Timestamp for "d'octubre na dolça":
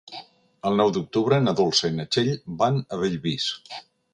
0.95-1.91